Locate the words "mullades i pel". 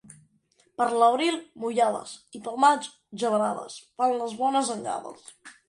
1.65-2.59